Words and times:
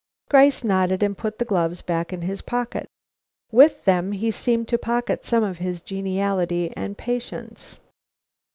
Mr. 0.01 0.29
Gryce 0.31 0.63
nodded, 0.63 1.03
and 1.03 1.15
put 1.15 1.37
the 1.37 1.45
gloves 1.45 1.83
back 1.83 2.11
in 2.11 2.23
his 2.23 2.41
pocket. 2.41 2.87
With 3.51 3.85
them 3.85 4.13
he 4.13 4.31
seemed 4.31 4.67
to 4.69 4.79
pocket 4.79 5.23
some 5.23 5.43
of 5.43 5.59
his 5.59 5.79
geniality 5.79 6.73
and 6.75 6.97
patience. 6.97 7.77